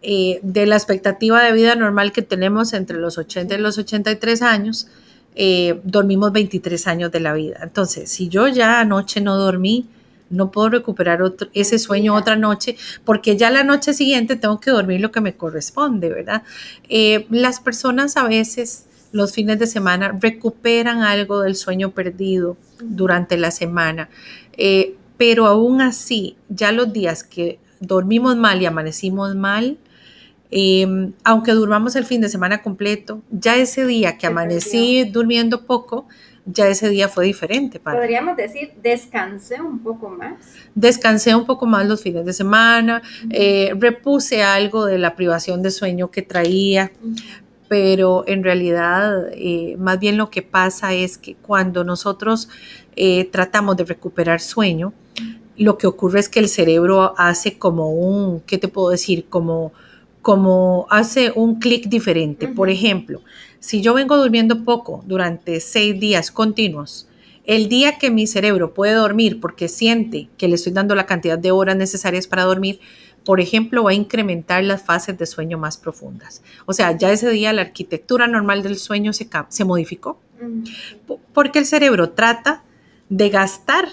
Eh, 0.00 0.38
de 0.42 0.66
la 0.66 0.76
expectativa 0.76 1.42
de 1.42 1.52
vida 1.52 1.74
normal 1.74 2.12
que 2.12 2.22
tenemos 2.22 2.72
entre 2.72 2.98
los 2.98 3.18
80 3.18 3.56
y 3.56 3.58
los 3.58 3.78
83 3.78 4.42
años, 4.42 4.88
eh, 5.34 5.80
dormimos 5.82 6.30
23 6.32 6.86
años 6.86 7.10
de 7.10 7.20
la 7.20 7.32
vida. 7.32 7.58
Entonces, 7.62 8.08
si 8.10 8.28
yo 8.28 8.46
ya 8.46 8.80
anoche 8.80 9.20
no 9.20 9.36
dormí, 9.36 9.88
no 10.30 10.50
puedo 10.50 10.70
recuperar 10.70 11.22
otro, 11.22 11.48
ese 11.54 11.78
sueño 11.78 12.14
otra 12.14 12.36
noche, 12.36 12.76
porque 13.04 13.36
ya 13.36 13.50
la 13.50 13.64
noche 13.64 13.92
siguiente 13.94 14.36
tengo 14.36 14.60
que 14.60 14.70
dormir 14.70 15.00
lo 15.00 15.10
que 15.10 15.20
me 15.20 15.36
corresponde, 15.36 16.08
¿verdad? 16.08 16.42
Eh, 16.88 17.26
las 17.30 17.60
personas 17.60 18.16
a 18.16 18.26
veces 18.28 18.86
los 19.12 19.32
fines 19.32 19.58
de 19.58 19.66
semana 19.66 20.16
recuperan 20.20 21.02
algo 21.02 21.40
del 21.40 21.56
sueño 21.56 21.90
perdido 21.90 22.56
durante 22.80 23.36
la 23.36 23.50
semana, 23.50 24.10
eh, 24.56 24.96
pero 25.16 25.46
aún 25.46 25.80
así, 25.80 26.36
ya 26.48 26.72
los 26.72 26.92
días 26.92 27.24
que 27.24 27.58
dormimos 27.80 28.36
mal 28.36 28.60
y 28.60 28.66
amanecimos 28.66 29.34
mal, 29.34 29.78
em, 30.50 31.12
aunque 31.24 31.52
durmamos 31.52 31.96
el 31.96 32.04
fin 32.04 32.20
de 32.20 32.28
semana 32.28 32.62
completo, 32.62 33.22
ya 33.30 33.56
ese 33.56 33.86
día 33.86 34.18
que 34.18 34.26
amanecí 34.26 35.04
durmiendo 35.04 35.66
poco, 35.66 36.06
ya 36.52 36.68
ese 36.68 36.88
día 36.88 37.08
fue 37.08 37.26
diferente. 37.26 37.78
Para 37.78 37.98
Podríamos 37.98 38.36
decir, 38.36 38.72
descansé 38.82 39.60
un 39.60 39.80
poco 39.80 40.08
más. 40.08 40.34
Descansé 40.74 41.34
un 41.34 41.46
poco 41.46 41.66
más 41.66 41.86
los 41.86 42.02
fines 42.02 42.24
de 42.24 42.32
semana, 42.32 43.02
eh, 43.30 43.72
repuse 43.78 44.42
algo 44.42 44.86
de 44.86 44.98
la 44.98 45.14
privación 45.14 45.62
de 45.62 45.70
sueño 45.70 46.10
que 46.10 46.22
traía, 46.22 46.90
pero 47.68 48.24
en 48.26 48.42
realidad 48.42 49.28
eh, 49.32 49.76
más 49.78 49.98
bien 49.98 50.16
lo 50.16 50.30
que 50.30 50.42
pasa 50.42 50.94
es 50.94 51.18
que 51.18 51.34
cuando 51.34 51.84
nosotros 51.84 52.48
eh, 52.96 53.28
tratamos 53.30 53.76
de 53.76 53.84
recuperar 53.84 54.40
sueño, 54.40 54.94
lo 55.56 55.76
que 55.76 55.86
ocurre 55.86 56.20
es 56.20 56.28
que 56.28 56.40
el 56.40 56.48
cerebro 56.48 57.14
hace 57.18 57.58
como 57.58 57.90
un, 57.90 58.40
¿qué 58.40 58.58
te 58.58 58.68
puedo 58.68 58.90
decir? 58.90 59.26
Como, 59.28 59.72
como 60.28 60.86
hace 60.90 61.32
un 61.34 61.58
clic 61.58 61.88
diferente. 61.88 62.48
Por 62.48 62.68
ejemplo, 62.68 63.22
si 63.60 63.80
yo 63.80 63.94
vengo 63.94 64.14
durmiendo 64.18 64.62
poco 64.62 65.02
durante 65.06 65.58
seis 65.58 65.98
días 65.98 66.30
continuos, 66.30 67.08
el 67.46 67.70
día 67.70 67.96
que 67.96 68.10
mi 68.10 68.26
cerebro 68.26 68.74
puede 68.74 68.92
dormir 68.92 69.40
porque 69.40 69.68
siente 69.68 70.28
que 70.36 70.46
le 70.46 70.56
estoy 70.56 70.74
dando 70.74 70.94
la 70.94 71.06
cantidad 71.06 71.38
de 71.38 71.50
horas 71.50 71.76
necesarias 71.76 72.26
para 72.26 72.42
dormir, 72.42 72.78
por 73.24 73.40
ejemplo, 73.40 73.84
va 73.84 73.92
a 73.92 73.94
incrementar 73.94 74.62
las 74.64 74.82
fases 74.82 75.16
de 75.16 75.24
sueño 75.24 75.56
más 75.56 75.78
profundas. 75.78 76.42
O 76.66 76.74
sea, 76.74 76.94
ya 76.94 77.10
ese 77.10 77.30
día 77.30 77.54
la 77.54 77.62
arquitectura 77.62 78.26
normal 78.26 78.62
del 78.62 78.76
sueño 78.76 79.14
se, 79.14 79.30
se 79.48 79.64
modificó 79.64 80.20
porque 81.32 81.58
el 81.58 81.64
cerebro 81.64 82.10
trata 82.10 82.64
de 83.08 83.30
gastar 83.30 83.88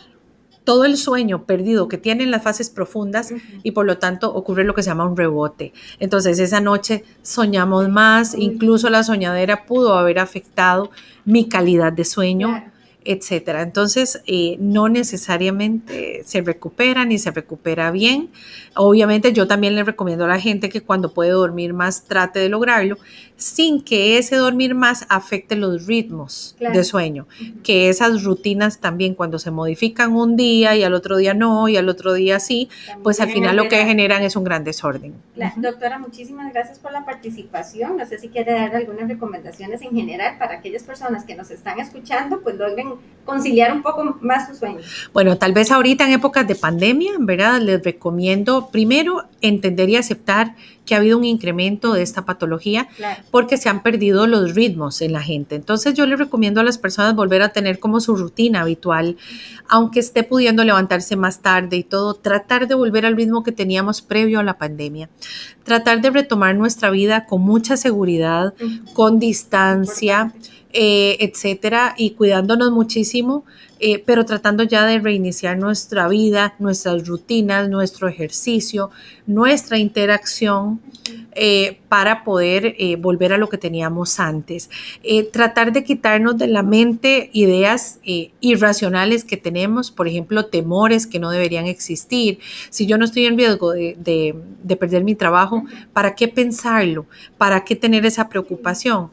todo 0.66 0.84
el 0.84 0.98
sueño 0.98 1.46
perdido 1.46 1.88
que 1.88 1.98
tienen 1.98 2.32
las 2.32 2.44
fases 2.44 2.70
profundas 2.70 3.34
y 3.64 3.72
por 3.72 3.86
lo 3.86 3.98
tanto 3.98 4.34
ocurre 4.34 4.66
lo 4.66 4.74
que 4.74 4.84
se 4.84 4.90
llama 4.90 5.06
un 5.06 5.16
rebote. 5.16 5.72
Entonces 6.00 6.40
esa 6.40 6.60
noche 6.60 7.06
soñamos 7.22 7.88
más, 7.88 8.36
incluso 8.38 8.90
la 8.90 9.04
soñadera 9.04 9.66
pudo 9.66 9.94
haber 9.94 10.20
afectado 10.20 10.92
mi 11.24 11.48
calidad 11.48 11.94
de 11.94 12.04
sueño. 12.04 12.75
Etcétera. 13.06 13.62
Entonces, 13.62 14.22
eh, 14.26 14.58
no 14.60 14.90
necesariamente 14.90 16.24
se 16.26 16.42
recupera 16.42 17.06
ni 17.06 17.20
se 17.20 17.32
recupera 17.32 17.92
bien. 17.92 18.30
Obviamente, 18.76 19.32
yo 19.32 19.48
también 19.48 19.76
le 19.76 19.84
recomiendo 19.84 20.26
a 20.26 20.28
la 20.28 20.40
gente 20.40 20.70
que 20.70 20.82
cuando 20.82 21.14
puede 21.14 21.32
dormir 21.32 21.74
más, 21.74 22.04
trate 22.06 22.40
de 22.40 22.50
lograrlo 22.50 22.98
sin 23.38 23.82
que 23.84 24.18
ese 24.18 24.38
dormir 24.38 24.76
más 24.76 25.06
afecte 25.10 25.56
los 25.56 25.86
ritmos 25.86 26.56
de 26.60 26.84
sueño, 26.84 27.28
que 27.64 27.90
esas 27.90 28.24
rutinas 28.24 28.80
también 28.80 29.14
cuando 29.14 29.40
se 29.40 29.52
modifican 29.52 30.16
un 30.16 30.36
día 30.36 30.76
y 30.76 30.84
al 30.84 30.94
otro 30.94 31.18
día 31.18 31.34
no 31.34 31.68
y 31.68 31.78
al 31.78 31.90
otro 31.90 32.14
día 32.14 32.40
sí, 32.40 32.70
pues 33.04 33.20
al 33.20 33.30
final 33.32 33.56
lo 33.56 33.68
que 33.68 33.84
generan 33.86 34.24
es 34.24 34.36
un 34.36 34.44
gran 34.44 34.64
desorden. 34.64 35.16
Doctora, 35.58 36.00
muchísimas 36.00 36.54
gracias 36.54 36.80
por 36.80 36.92
la 36.92 37.06
participación. 37.06 37.98
No 37.98 38.06
sé 38.06 38.20
si 38.20 38.30
quiere 38.30 38.54
dar 38.54 38.76
algunas 38.76 39.08
recomendaciones 39.08 39.82
en 39.82 39.92
general 39.92 40.38
para 40.38 40.56
aquellas 40.56 40.84
personas 40.84 41.26
que 41.26 41.36
nos 41.36 41.52
están 41.52 41.80
escuchando, 41.80 42.42
pues 42.42 42.56
logren 42.56 42.95
conciliar 43.26 43.74
un 43.74 43.82
poco 43.82 44.18
más 44.22 44.48
su 44.48 44.56
sueño. 44.56 44.80
Bueno, 45.12 45.38
tal 45.38 45.52
vez 45.52 45.72
ahorita 45.72 46.06
en 46.06 46.14
épocas 46.14 46.48
de 46.48 46.56
pandemia, 46.56 47.14
¿verdad? 47.20 47.60
Les 47.60 47.84
recomiendo 47.84 48.70
primero 48.70 49.24
entender 49.42 49.90
y 49.90 49.96
aceptar 49.96 50.56
que 50.86 50.94
ha 50.94 51.00
habido 51.00 51.18
un 51.18 51.26
incremento 51.26 51.94
de 51.94 52.04
esta 52.04 52.26
patología 52.26 52.88
porque 53.32 53.58
se 53.58 53.70
han 53.70 53.82
perdido 53.82 54.28
los 54.28 54.54
ritmos 54.54 55.02
en 55.02 55.14
la 55.14 55.22
gente. 55.22 55.56
Entonces 55.56 55.96
yo 55.96 56.06
les 56.06 56.20
recomiendo 56.20 56.62
a 56.62 56.64
las 56.64 56.78
personas 56.78 57.16
volver 57.16 57.42
a 57.42 57.50
tener 57.50 57.80
como 57.80 58.00
su 58.00 58.16
rutina 58.16 58.62
habitual, 58.62 59.18
aunque 59.68 60.00
esté 60.00 60.24
pudiendo 60.24 60.64
levantarse 60.64 61.16
más 61.16 61.42
tarde 61.42 61.78
y 61.78 61.84
todo, 61.84 62.14
tratar 62.14 62.68
de 62.68 62.76
volver 62.76 63.06
al 63.06 63.16
ritmo 63.16 63.44
que 63.44 63.52
teníamos 63.52 64.04
previo 64.04 64.40
a 64.40 64.44
la 64.44 64.60
pandemia. 64.60 65.10
Tratar 65.66 66.00
de 66.00 66.12
retomar 66.12 66.56
nuestra 66.56 66.90
vida 66.92 67.26
con 67.26 67.42
mucha 67.42 67.76
seguridad, 67.76 68.54
con 68.94 69.20
distancia. 69.20 70.34
Eh, 70.78 71.16
etcétera, 71.22 71.96
y 71.98 72.12
cuidándonos 72.16 72.70
muchísimo, 72.70 73.46
eh, 73.80 74.04
pero 74.06 74.26
tratando 74.26 74.64
ya 74.64 74.86
de 74.86 75.00
reiniciar 75.00 75.58
nuestra 75.58 76.08
vida, 76.08 76.56
nuestras 76.60 77.08
rutinas, 77.08 77.70
nuestro 77.70 78.08
ejercicio, 78.08 78.90
nuestra 79.26 79.78
interacción 79.78 80.82
eh, 81.34 81.80
para 81.90 82.24
poder 82.24 82.76
volver 83.00 83.34
a 83.34 83.38
lo 83.38 83.50
que 83.50 83.58
teníamos 83.58 84.20
antes. 84.20 84.70
tratar 85.32 85.72
de 85.72 85.84
quitarnos 85.84 86.38
de 86.38 86.48
la 86.48 86.64
mente 86.64 87.30
ideas 87.34 88.00
irracionales 88.40 89.24
que 89.24 89.38
tenemos, 89.38 89.92
por 89.92 90.08
ejemplo, 90.08 90.46
temores 90.46 91.06
que 91.06 91.20
no 91.20 91.30
deberían 91.30 91.68
existir. 91.68 92.40
Si 92.70 92.86
yo 92.86 92.98
no 92.98 93.06
estoy 93.06 93.26
en 93.26 93.38
riesgo 93.38 93.72
de 93.72 94.78
perder 94.80 95.04
mi 95.04 95.16
trabajo, 95.16 95.64
¿para 95.94 96.16
qué 96.16 96.28
pensarlo? 96.28 97.06
¿Para 97.38 97.64
qué 97.64 97.76
tener 97.76 98.06
esa 98.06 98.30
preocupación? 98.30 99.10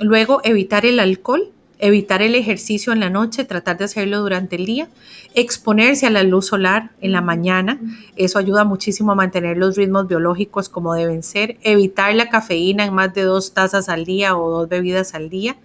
luego, 0.00 0.40
evitar 0.44 0.86
el 0.86 0.98
alcohol, 0.98 1.51
evitar 1.82 2.22
el 2.22 2.36
ejercicio 2.36 2.92
en 2.92 3.00
la 3.00 3.10
noche, 3.10 3.44
tratar 3.44 3.76
de 3.76 3.86
hacerlo 3.86 4.20
durante 4.20 4.54
el 4.54 4.66
día, 4.66 4.88
exponerse 5.34 6.06
a 6.06 6.10
la 6.10 6.22
luz 6.22 6.46
solar 6.46 6.92
en 7.00 7.10
la 7.10 7.20
mañana, 7.20 7.80
eso 8.14 8.38
ayuda 8.38 8.62
muchísimo 8.62 9.10
a 9.10 9.14
mantener 9.16 9.58
los 9.58 9.76
ritmos 9.76 10.06
biológicos 10.06 10.68
como 10.68 10.94
deben 10.94 11.24
ser, 11.24 11.58
evitar 11.62 12.14
la 12.14 12.30
cafeína 12.30 12.84
en 12.84 12.94
más 12.94 13.12
de 13.14 13.22
dos 13.22 13.52
tazas 13.52 13.88
al 13.88 14.04
día 14.04 14.36
o 14.36 14.48
dos 14.48 14.68
bebidas 14.68 15.14
al 15.14 15.28
día, 15.28 15.56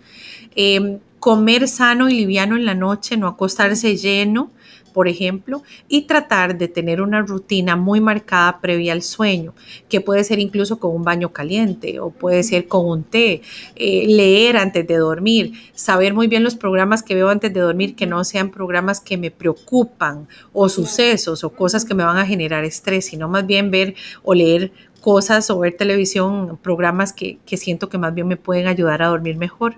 em, 0.56 0.98
comer 1.20 1.68
sano 1.68 2.10
y 2.10 2.14
liviano 2.14 2.56
en 2.56 2.66
la 2.66 2.74
noche, 2.74 3.16
no 3.16 3.28
acostarse 3.28 3.96
lleno, 3.96 4.50
por 4.98 5.08
ejemplo, 5.08 5.62
y 5.88 6.08
tratar 6.08 6.58
de 6.58 6.68
tener 6.68 7.04
una 7.04 7.22
rutina 7.22 7.76
muy 7.76 8.02
marcada 8.02 8.60
previa 8.62 8.94
al 8.94 9.04
sueño, 9.04 9.54
que 9.90 10.02
puede 10.02 10.24
ser 10.24 10.40
incluso 10.40 10.80
con 10.80 10.96
un 10.96 11.04
baño 11.04 11.32
caliente 11.32 12.00
o 12.00 12.10
puede 12.10 12.42
ser 12.42 12.68
con 12.68 12.88
un 12.88 13.04
té, 13.04 13.44
eh, 13.76 14.08
leer 14.08 14.58
antes 14.58 14.88
de 14.88 14.98
dormir, 14.98 15.52
saber 15.76 16.16
muy 16.16 16.26
bien 16.26 16.44
los 16.44 16.56
programas 16.56 17.04
que 17.04 17.14
veo 17.14 17.30
antes 17.30 17.54
de 17.54 17.60
dormir, 17.60 17.96
que 17.96 18.08
no 18.08 18.24
sean 18.24 18.50
programas 18.50 19.00
que 19.00 19.18
me 19.18 19.30
preocupan 19.30 20.28
o 20.52 20.68
sucesos 20.68 21.44
o 21.44 21.52
cosas 21.52 21.86
que 21.86 21.94
me 21.94 22.04
van 22.04 22.18
a 22.18 22.26
generar 22.26 22.66
estrés, 22.66 23.06
sino 23.06 23.30
más 23.30 23.46
bien 23.46 23.70
ver 23.70 23.94
o 24.24 24.34
leer 24.34 24.72
cosas 25.08 25.50
o 25.50 25.60
ver 25.60 25.78
televisión, 25.78 26.60
programas 26.62 27.14
que, 27.14 27.38
que, 27.46 27.56
siento 27.56 27.88
que 27.88 27.98
más 27.98 28.14
bien 28.14 28.28
me 28.28 28.36
pueden 28.36 28.68
ayudar 28.68 29.02
a 29.02 29.08
dormir 29.08 29.38
mejor. 29.38 29.76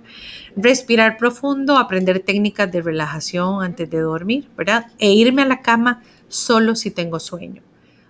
Respirar 0.55 1.17
profundo, 1.17 1.77
aprender 1.77 2.19
técnicas 2.21 2.71
de 2.71 2.81
relajación 2.81 3.61
antes 3.61 3.87
de 3.91 3.99
dormir, 3.99 4.47
¿verdad? 4.57 4.87
E 4.97 5.11
irme 5.13 5.43
a 5.43 5.45
la 5.45 5.61
cama 5.61 6.01
solo 6.29 6.75
si 6.75 6.89
tengo 6.89 7.19
sueño. 7.19 7.61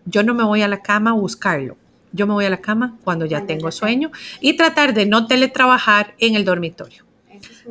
Yo 0.05 0.23
no 0.23 0.33
me 0.33 0.45
voy 0.45 0.61
a 0.61 0.69
la 0.69 0.81
cama 0.81 1.09
a 1.09 1.13
buscarlo. 1.13 1.75
Yo 2.13 2.25
me 2.25 2.31
voy 2.31 2.45
a 2.45 2.49
la 2.49 2.61
cama 2.61 2.97
cuando 3.03 3.25
ya 3.25 3.45
tengo 3.45 3.69
sueño 3.69 4.11
y 4.39 4.55
tratar 4.55 4.93
de 4.93 5.05
no 5.05 5.27
teletrabajar 5.27 6.13
en 6.19 6.35
el 6.35 6.45
dormitorio. 6.45 7.03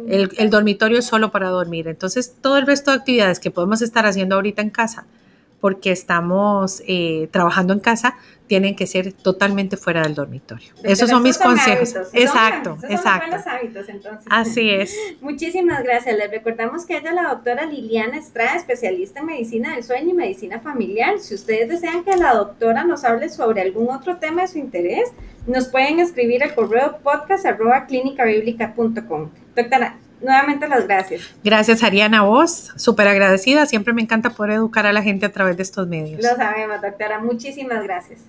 El, 0.09 0.31
el 0.37 0.51
dormitorio 0.51 0.99
es 0.99 1.07
solo 1.07 1.31
para 1.31 1.49
dormir. 1.49 1.89
Entonces, 1.89 2.35
todo 2.43 2.59
el 2.59 2.67
resto 2.67 2.91
de 2.91 2.99
actividades 2.99 3.41
que 3.41 3.51
podemos 3.51 3.81
estar 3.81 4.05
haciendo 4.05 4.35
ahorita 4.35 4.61
en 4.61 4.69
casa, 4.69 5.07
porque 5.61 5.91
estamos 5.91 6.83
eh, 6.87 7.29
trabajando 7.33 7.73
en 7.73 7.81
casa, 7.81 8.17
tienen 8.47 8.75
que 8.75 8.87
ser 8.87 9.13
totalmente 9.13 9.77
fuera 9.77 10.03
del 10.03 10.15
dormitorio. 10.15 10.73
esos 10.83 11.11
son 11.11 11.23
mis 11.23 11.39
consejos. 11.39 11.95
exacto, 12.13 12.79
exacto. 12.89 13.39
Son 13.43 13.53
hábitos, 13.53 13.89
entonces. 13.89 14.27
Así 14.31 14.71
es. 14.71 14.97
Muchísimas 15.21 15.83
gracias. 15.83 16.17
Les 16.17 16.31
recordamos 16.31 16.87
que 16.87 16.97
ella 16.97 17.11
es 17.11 17.15
la 17.15 17.29
doctora 17.29 17.67
Liliana 17.67 18.17
Estrada, 18.17 18.57
especialista 18.57 19.21
en 19.21 19.27
medicina 19.27 19.75
del 19.75 19.85
sueño 19.85 20.11
y 20.11 20.15
medicina 20.15 20.61
familiar. 20.61 21.19
Si 21.19 21.35
ustedes 21.35 21.69
desean 21.69 22.05
que 22.05 22.17
la 22.17 22.35
doctora 22.35 22.85
nos 22.85 23.05
hable 23.05 23.29
sobre 23.29 23.61
algún 23.61 23.91
otro 23.91 24.17
tema 24.17 24.43
de 24.43 24.49
su 24.49 24.59
interés, 24.59 25.13
nos 25.47 25.69
pueden 25.69 26.01
escribir 26.01 26.43
al 26.43 26.55
correo 26.55 26.99
podcast 27.03 27.47
arroba 27.47 27.87
Doctora, 29.55 29.99
Nuevamente 30.21 30.69
las 30.69 30.87
gracias. 30.87 31.23
Gracias, 31.45 31.83
Ariana, 31.83 32.23
vos, 32.23 32.73
súper 32.77 33.09
agradecida. 33.09 33.67
Siempre 33.67 33.93
me 33.93 34.03
encanta 34.03 34.31
poder 34.31 34.53
educar 34.53 34.87
a 34.87 34.93
la 34.93 35.03
gente 35.03 35.27
a 35.27 35.33
través 35.33 35.57
de 35.57 35.63
estos 35.63 35.87
medios. 35.87 36.23
Lo 36.23 36.37
sabemos, 36.37 36.81
doctora. 36.81 37.21
Muchísimas 37.21 37.83
gracias. 37.83 38.21